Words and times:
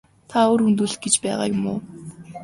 Та 0.29 0.39
үр 0.53 0.61
хөндүүлэх 0.65 0.99
гэж 1.03 1.15
байгаа 1.23 1.45
юм 1.53 1.61
уу? 1.71 1.79